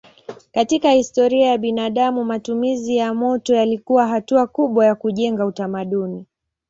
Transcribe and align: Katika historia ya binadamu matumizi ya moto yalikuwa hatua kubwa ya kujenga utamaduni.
Katika 0.51 0.91
historia 0.91 1.47
ya 1.49 1.57
binadamu 1.57 2.25
matumizi 2.25 2.95
ya 2.95 3.13
moto 3.13 3.55
yalikuwa 3.55 4.07
hatua 4.07 4.47
kubwa 4.47 4.85
ya 4.85 4.95
kujenga 4.95 5.45
utamaduni. 5.45 6.25